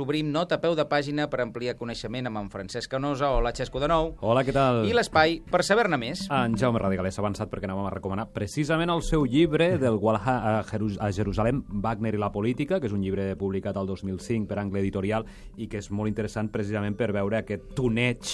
Obrim 0.00 0.30
nota 0.32 0.56
a 0.56 0.60
peu 0.62 0.72
de 0.72 0.86
pàgina 0.88 1.26
per 1.28 1.42
ampliar 1.42 1.74
coneixement 1.76 2.24
amb 2.30 2.38
en 2.40 2.46
Francesc 2.48 2.88
Canosa. 2.94 3.28
Hola, 3.36 3.50
Xesco, 3.52 3.76
de 3.76 3.90
nou. 3.92 4.06
Hola, 4.24 4.40
què 4.40 4.54
tal? 4.56 4.86
I 4.88 4.94
l'espai 4.96 5.34
per 5.52 5.58
saber-ne 5.68 5.98
més. 6.00 6.22
En 6.32 6.54
Jaume 6.56 6.80
Radigalés 6.80 7.18
ha 7.18 7.20
avançat 7.20 7.50
perquè 7.52 7.68
anàvem 7.68 7.90
a 7.90 7.92
recomanar 7.92 8.24
precisament 8.32 8.88
el 8.88 9.02
seu 9.04 9.26
llibre 9.28 9.66
del 9.76 9.98
Gualha 10.00 10.38
a, 10.38 10.54
Jerus 10.70 10.96
a 10.96 11.10
Jerusalem, 11.12 11.60
Wagner 11.84 12.14
i 12.16 12.20
la 12.22 12.30
política, 12.32 12.78
que 12.80 12.88
és 12.88 12.94
un 12.96 13.04
llibre 13.04 13.34
publicat 13.36 13.76
al 13.76 13.90
2005 13.90 14.48
per 14.48 14.62
Angle 14.62 14.80
Editorial 14.80 15.28
i 15.60 15.68
que 15.68 15.82
és 15.84 15.90
molt 15.92 16.08
interessant 16.08 16.48
precisament 16.48 16.96
per 16.96 17.10
veure 17.12 17.42
aquest 17.42 17.74
tuneig 17.76 18.32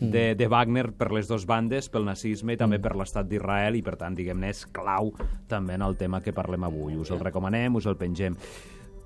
de, 0.00 0.30
de 0.40 0.48
Wagner 0.48 0.86
per 0.96 1.10
les 1.12 1.28
dues 1.28 1.44
bandes, 1.44 1.90
pel 1.92 2.08
nazisme 2.08 2.56
i 2.56 2.62
també 2.62 2.78
per 2.80 2.94
l'estat 2.96 3.28
d'Israel 3.28 3.76
i 3.76 3.84
per 3.84 3.98
tant, 4.00 4.16
diguem-ne, 4.16 4.54
és 4.56 4.64
clau 4.72 5.12
també 5.52 5.76
en 5.76 5.84
el 5.84 6.00
tema 6.00 6.22
que 6.24 6.32
parlem 6.32 6.64
avui. 6.64 6.96
Us 6.96 7.12
el 7.12 7.20
recomanem, 7.20 7.76
us 7.76 7.92
el 7.92 8.00
pengem. 8.00 8.40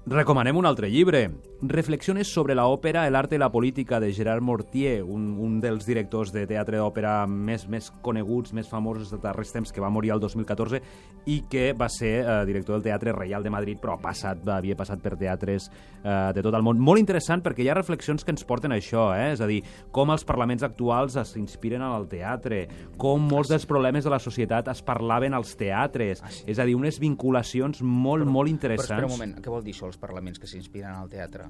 Recomanem 0.09 0.57
un 0.57 0.65
altre 0.65 0.89
llibre, 0.89 1.29
Reflexiones 1.61 2.29
sobre 2.29 2.55
la 2.55 2.69
òpera, 2.71 3.09
el 3.09 3.17
arte 3.19 3.35
i 3.35 3.39
la 3.39 3.49
política, 3.51 3.99
de 3.99 4.12
Gerard 4.15 4.45
Mortier, 4.47 5.03
un, 5.03 5.33
un 5.43 5.57
dels 5.59 5.83
directors 5.83 6.30
de 6.30 6.45
teatre 6.47 6.79
d'òpera 6.79 7.25
més, 7.27 7.65
més 7.66 7.89
coneguts, 8.01 8.52
més 8.55 8.69
famosos 8.71 9.11
de 9.11 9.19
darrers 9.19 9.51
temps, 9.51 9.73
que 9.75 9.83
va 9.83 9.91
morir 9.91 10.13
el 10.15 10.23
2014 10.23 10.79
i 11.27 11.41
que 11.51 11.73
va 11.75 11.89
ser 11.91 12.13
eh, 12.21 12.37
director 12.47 12.77
del 12.77 12.85
Teatre 12.85 13.11
Reial 13.16 13.43
de 13.43 13.51
Madrid, 13.51 13.80
però 13.83 13.97
ha 13.97 14.01
passat, 14.05 14.45
havia 14.55 14.77
passat 14.79 15.02
per 15.02 15.16
teatres 15.19 15.66
eh, 15.66 16.13
de 16.37 16.45
tot 16.47 16.55
el 16.55 16.63
món. 16.63 16.79
Molt 16.79 17.02
interessant 17.02 17.43
perquè 17.43 17.66
hi 17.66 17.73
ha 17.73 17.77
reflexions 17.80 18.23
que 18.23 18.30
ens 18.30 18.47
porten 18.47 18.71
a 18.71 18.79
això, 18.79 19.09
eh? 19.19 19.33
és 19.35 19.43
a 19.43 19.51
dir, 19.51 19.59
com 19.91 20.15
els 20.15 20.23
parlaments 20.30 20.63
actuals 20.63 21.19
s'inspiren 21.33 21.83
en 21.83 21.97
el 21.99 22.07
teatre, 22.07 22.63
com 23.02 23.27
molts 23.35 23.51
dels 23.51 23.66
problemes 23.66 24.07
de 24.07 24.15
la 24.15 24.23
societat 24.23 24.71
es 24.71 24.85
parlaven 24.87 25.35
als 25.35 25.57
teatres, 25.59 26.23
Ah, 26.23 26.30
és 26.47 26.63
a 26.63 26.65
dir, 26.65 26.79
unes 26.79 27.02
vinculacions 27.02 27.83
molt, 27.83 28.23
molt 28.25 28.47
Però 28.47 28.55
interessants. 28.55 28.95
espera 28.95 29.11
un 29.11 29.16
moment, 29.19 29.37
què 29.43 29.51
vol 29.51 29.66
dir 29.66 29.75
això, 29.75 29.91
els 29.91 29.98
parlaments 29.98 30.38
que 30.38 30.47
s'inspiren 30.47 30.91
al 30.93 31.09
teatre? 31.09 31.45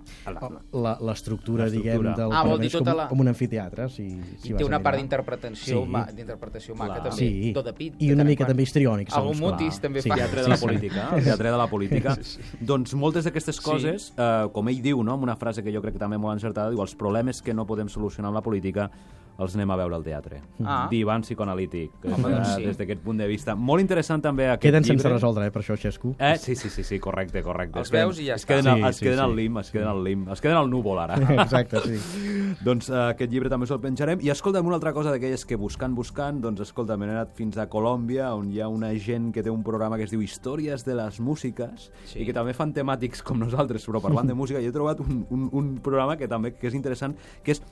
La- 0.72 0.96
L'estructura, 1.00 1.68
diguem, 1.70 2.02
del 2.02 2.32
Ah, 2.32 2.42
Parlament 2.42 2.72
com, 2.72 2.80
tota 2.80 2.94
la- 2.94 3.08
com 3.08 3.20
un 3.20 3.28
amfiteatre, 3.28 3.88
si, 3.88 4.08
si 4.38 4.50
I 4.52 4.54
té 4.56 4.64
una 4.64 4.80
part 4.82 4.96
d'interpretació 4.98 5.82
Sí. 5.84 5.88
ma, 5.88 6.04
d'interpretació 6.10 6.74
maca, 6.74 6.94
Clar. 7.00 7.02
també. 7.10 7.16
Sí. 7.16 7.52
Tot 7.54 7.64
de 7.66 7.72
pit. 7.72 7.94
I 7.98 8.12
una 8.12 8.24
mica 8.24 8.46
també 8.46 8.62
histriònic, 8.64 9.12
Algun 9.12 9.34
segons, 9.34 9.40
clar. 9.40 9.60
mutis 9.60 9.80
també 9.80 10.02
Sí. 10.02 10.08
fa. 10.08 10.16
teatre 10.16 10.42
de 10.42 10.48
la 10.48 10.56
política, 10.56 11.08
el 11.16 11.24
teatre 11.24 11.50
de 11.50 11.56
la 11.56 11.66
política. 11.68 12.16
Doncs 12.60 12.94
moltes 12.94 13.24
d'aquestes 13.24 13.60
coses, 13.60 14.12
eh, 14.16 14.48
com 14.52 14.68
ell 14.68 14.82
diu, 14.82 15.02
no? 15.04 15.12
amb 15.14 15.22
una 15.22 15.36
frase 15.36 15.62
que 15.62 15.72
jo 15.72 15.80
crec 15.82 15.94
que 15.94 15.98
també 16.00 16.18
molt 16.18 16.34
encertada, 16.34 16.70
diu, 16.70 16.80
els 16.80 16.94
problemes 16.94 17.42
que 17.42 17.54
no 17.54 17.66
podem 17.66 17.88
solucionar 17.88 18.28
amb 18.28 18.36
la 18.36 18.42
política 18.42 18.90
els 19.38 19.54
anem 19.54 19.70
a 19.70 19.76
veure 19.78 19.94
al 19.94 20.02
teatre. 20.02 20.40
Ah. 20.64 20.88
Divan 20.90 21.22
psicoanalític, 21.22 21.92
Home, 22.04 22.16
eh, 22.16 22.32
doncs 22.34 22.54
sí. 22.56 22.64
des 22.66 22.78
d'aquest 22.78 23.00
punt 23.04 23.18
de 23.20 23.26
vista. 23.30 23.54
Molt 23.54 23.80
interessant 23.80 24.20
també 24.22 24.48
aquest 24.48 24.62
Queden 24.62 24.82
llibre. 24.82 24.98
sense 24.98 25.12
resoldre, 25.12 25.46
eh, 25.46 25.50
per 25.54 25.62
això, 25.62 25.76
Xesco. 25.78 26.14
Eh, 26.18 26.36
sí, 26.38 26.56
sí, 26.56 26.68
sí, 26.68 26.82
sí, 26.82 26.98
correcte, 26.98 27.42
correcte. 27.42 27.78
Els 27.78 27.86
Es 27.88 27.92
queden- 27.92 28.06
veus 28.08 28.18
i 28.20 28.26
ja 28.26 28.34
es 28.34 28.42
està. 28.44 28.48
Queden, 28.48 28.66
al- 28.66 28.78
Sí, 28.78 28.88
es 28.88 28.96
sí, 28.96 29.04
queden 29.04 29.18
sí. 29.18 29.24
al 29.24 29.36
lim, 29.36 29.58
es 29.58 29.70
queden 29.70 29.88
al 29.88 30.02
lim, 30.04 30.28
es 30.28 30.40
queden 30.40 30.56
al 30.56 30.68
núvol 30.70 30.98
ara. 30.98 31.14
Exacte, 31.44 31.78
sí. 31.80 32.54
doncs 32.64 32.90
eh, 32.90 32.94
aquest 33.14 33.30
llibre 33.30 33.48
també 33.48 33.66
se'l 33.66 33.80
penjarem. 33.80 34.18
I 34.22 34.30
escolta'm 34.30 34.66
una 34.66 34.74
altra 34.76 34.92
cosa 34.92 35.10
d'aquelles 35.14 35.44
que 35.46 35.56
buscant, 35.56 35.94
buscant, 35.94 36.40
doncs 36.42 36.60
escolta, 36.60 36.96
m'he 36.96 37.06
anat 37.08 37.32
fins 37.34 37.56
a 37.58 37.68
Colòmbia, 37.68 38.34
on 38.34 38.50
hi 38.50 38.60
ha 38.60 38.66
una 38.68 38.90
gent 38.98 39.32
que 39.32 39.42
té 39.42 39.50
un 39.50 39.62
programa 39.62 39.96
que 39.96 40.02
es 40.04 40.10
diu 40.10 40.20
Històries 40.20 40.84
de 40.84 40.94
les 40.94 41.20
Músiques, 41.20 41.92
Sí. 42.06 42.20
i 42.22 42.26
que 42.26 42.32
també 42.32 42.52
fan 42.54 42.72
temàtics 42.74 43.22
com 43.22 43.38
nosaltres, 43.38 43.86
però 43.88 44.00
parlant 44.02 44.26
de 44.26 44.34
música, 44.34 44.60
i 44.60 44.66
he 44.66 44.72
trobat 44.72 44.98
un, 45.00 45.24
un, 45.30 45.48
un 45.52 45.76
programa 45.78 46.16
que 46.16 46.26
també 46.26 46.54
que 46.54 46.66
és 46.66 46.74
interessant, 46.74 47.14
que 47.44 47.52
és 47.52 47.62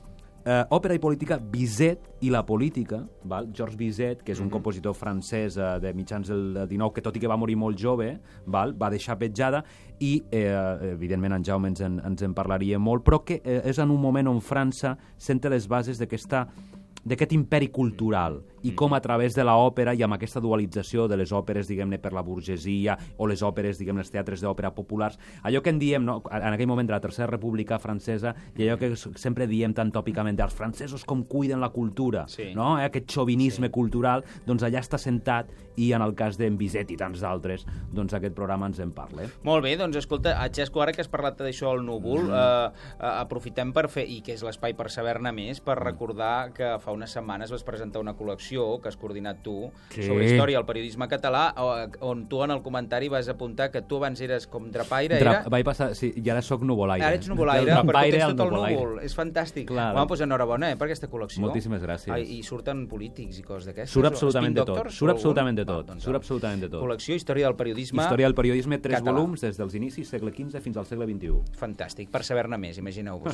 eh, 0.47 0.62
òpera 0.70 0.94
i 0.94 1.00
política, 1.02 1.39
Bizet 1.39 2.22
i 2.25 2.30
la 2.30 2.44
política, 2.47 3.02
val? 3.27 3.50
Georges 3.52 3.77
Bizet, 3.77 4.22
que 4.25 4.33
és 4.33 4.41
un 4.41 4.50
compositor 4.53 4.94
francès 4.94 5.58
eh, 5.58 5.72
de 5.83 5.92
mitjans 5.97 6.30
del 6.30 6.62
19, 6.70 6.94
que 6.94 7.05
tot 7.05 7.19
i 7.19 7.22
que 7.22 7.30
va 7.30 7.38
morir 7.41 7.58
molt 7.58 7.78
jove, 7.80 8.12
val? 8.47 8.77
va 8.78 8.91
deixar 8.92 9.19
petjada, 9.19 9.64
i 9.98 10.20
eh, 10.30 10.92
evidentment 10.92 11.36
en 11.36 11.44
Jaume 11.44 11.72
ens 11.72 11.83
en, 11.84 12.00
ens 12.06 12.22
en 12.22 12.34
parlaria 12.36 12.78
molt, 12.78 13.05
però 13.05 13.22
que 13.27 13.41
eh, 13.42 13.61
és 13.66 13.83
en 13.83 13.91
un 13.91 14.00
moment 14.00 14.30
on 14.30 14.41
França 14.41 14.97
senta 15.19 15.53
les 15.53 15.69
bases 15.69 15.98
d'aquesta 15.98 16.47
d'aquest 17.06 17.36
imperi 17.36 17.69
cultural 17.70 18.41
i 18.67 18.72
com 18.75 18.95
a 18.97 19.00
través 19.05 19.36
de 19.36 19.45
l'òpera 19.47 19.95
i 19.95 20.03
amb 20.03 20.17
aquesta 20.17 20.41
dualització 20.42 21.06
de 21.09 21.16
les 21.21 21.31
òperes, 21.37 21.69
diguem-ne, 21.71 22.00
per 22.03 22.12
la 22.16 22.22
burgesia 22.27 22.97
o 23.19 23.28
les 23.31 23.43
òperes, 23.47 23.78
diguem 23.78 24.00
els 24.03 24.10
teatres 24.10 24.43
d'òpera 24.43 24.72
populars, 24.75 25.19
allò 25.47 25.60
que 25.62 25.71
en 25.71 25.78
diem, 25.78 26.03
no? 26.04 26.19
en 26.31 26.49
aquell 26.53 26.66
moment 26.71 26.88
de 26.88 26.97
la 26.97 27.00
Tercera 27.05 27.28
República 27.31 27.78
Francesa, 27.78 28.34
i 28.56 28.66
allò 28.66 28.78
que 28.81 28.91
sempre 28.97 29.47
diem 29.47 29.75
tan 29.76 29.93
tòpicament 29.94 30.41
els 30.43 30.55
francesos 30.56 31.05
com 31.06 31.22
cuiden 31.25 31.60
la 31.62 31.71
cultura, 31.71 32.26
Sí. 32.28 32.50
no? 32.55 32.75
Eh? 32.81 32.84
aquest 32.91 33.10
xovinisme 33.12 33.71
cultural, 33.71 34.25
doncs 34.47 34.62
allà 34.66 34.81
està 34.82 34.99
sentat 34.99 35.50
i 35.76 35.91
en 35.93 36.03
el 36.03 36.15
cas 36.16 36.38
d'en 36.41 36.56
Bizet 36.59 36.91
i 36.91 36.97
tants 36.97 37.21
d'altres, 37.21 37.66
doncs 37.93 38.15
aquest 38.16 38.34
programa 38.34 38.66
ens 38.71 38.78
en 38.81 38.91
parla. 38.97 39.26
Molt 39.44 39.62
bé, 39.62 39.76
doncs 39.76 39.97
escolta, 40.00 40.38
a 40.43 40.49
Xesco, 40.49 40.81
ara 40.82 40.93
que 40.97 41.03
has 41.05 41.10
parlat 41.12 41.37
d'això 41.38 41.71
al 41.75 41.84
núvol, 41.84 42.25
Mm. 42.26 42.32
eh, 42.32 42.71
eh, 42.99 43.12
aprofitem 43.21 43.72
per 43.76 43.88
fer, 43.93 44.06
i 44.09 44.22
que 44.22 44.32
és 44.32 44.43
l'espai 44.43 44.75
per 44.75 44.88
saber-ne 44.91 45.32
més, 45.37 45.60
per 45.60 45.76
recordar 45.78 46.53
que 46.56 46.78
fa 46.81 46.93
unes 46.97 47.12
setmanes 47.12 47.50
vas 47.53 47.62
presentar 47.62 48.00
una 48.00 48.15
col·lecció 48.16 48.56
que 48.83 48.89
has 48.91 48.97
coordinat 48.97 49.43
tu 49.44 49.71
Sí. 49.91 50.03
sobre 50.06 50.27
història 50.27 50.59
del 50.59 50.67
periodisme 50.67 51.06
català, 51.09 51.53
on 52.00 52.27
tu 52.28 52.43
en 52.44 52.50
el 52.50 52.62
comentari 52.62 53.09
vas 53.09 53.28
apuntar 53.28 53.71
que 53.71 53.83
tu 53.83 53.97
abans 54.00 54.21
eres 54.21 54.47
com 54.47 54.71
drapaire, 54.71 55.19
Dra 55.21 55.31
era... 55.41 55.49
Vaig 55.53 55.65
passar, 55.65 55.94
sí, 55.94 56.12
i 56.17 56.31
ara 56.31 56.43
sóc 56.43 56.62
nuvolaire. 56.62 57.05
Ara 57.05 57.17
ets 57.21 57.28
nuvolaire, 57.28 57.71
drapaire 57.71 58.17
tens 58.19 58.25
al 58.25 58.37
tot 58.37 58.47
el 58.47 58.53
nuvolaire. 58.53 58.81
núvol. 58.81 59.00
És 59.05 59.17
fantàstic. 59.17 59.67
Clar. 59.69 59.93
Home, 59.94 60.06
doncs 60.09 60.25
enhorabona 60.27 60.71
eh, 60.72 60.77
per 60.77 60.89
aquesta 60.89 61.09
col·lecció. 61.12 61.41
Moltíssimes 61.44 61.83
gràcies. 61.83 62.12
Ai, 62.15 62.22
I 62.39 62.43
surten 62.43 62.87
polítics 62.89 63.39
i 63.39 63.43
coses 63.43 63.67
d'aquestes? 63.71 63.93
Surt 63.93 64.06
absolutament 64.11 64.55
de 64.56 64.65
tot. 64.65 64.91
Surt 64.91 65.12
absolutament 65.15 65.56
de 65.61 65.65
tot. 65.69 65.93
Surt 66.03 66.17
absolutament 66.17 66.61
de 66.62 66.69
tot. 66.69 66.83
Col·lecció 66.83 67.15
Història 67.17 67.47
del 67.47 67.56
periodisme. 67.56 68.03
Història 68.03 68.27
del 68.27 68.34
periodisme, 68.34 68.78
tres 68.78 68.99
català. 69.00 69.12
volums, 69.17 69.41
des 69.41 69.56
dels 69.56 69.75
inicis, 69.75 70.09
segle 70.09 70.31
XV 70.34 70.61
fins 70.61 70.77
al 70.77 70.87
segle 70.87 71.06
XXI. 71.06 71.41
Fantàstic, 71.59 72.11
per 72.11 72.23
saber-ne 72.25 72.59
més, 72.59 72.78
imagineu-vos. 72.78 73.25